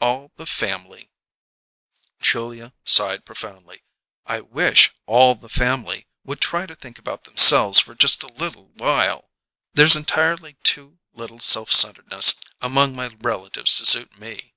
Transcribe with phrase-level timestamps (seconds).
[0.00, 1.08] All the family"
[2.20, 3.84] Julia sighed profoundly.
[4.26, 8.70] "I wish 'all the family' would try to think about themselves for just a little
[8.78, 9.30] while!
[9.74, 14.54] There's entirely too little self centredness among my relatives to suit me!"